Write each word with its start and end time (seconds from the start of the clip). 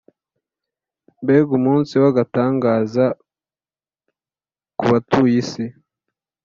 mbega 1.21 1.51
umunsi 1.59 1.93
w’agatangaza 2.01 3.05
ku 4.77 4.83
batuye 4.91 5.35
isi! 5.43 5.65